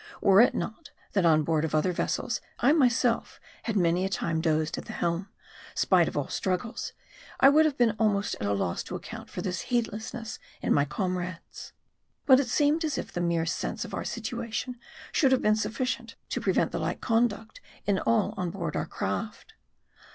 [0.19, 4.41] Were it not, that on board of other vessels, I myself had many a time
[4.41, 5.29] dozed at the helm,
[5.75, 6.93] spite of all struggles,
[7.39, 10.73] I would have been almost at a loss to account for this heed lessness in
[10.73, 11.73] my comrades.
[12.25, 14.79] But it seemed as if the mere sense of our situation,
[15.11, 18.87] should have been sufficient to pre vent the like conduct in all on board our
[18.87, 19.53] craft.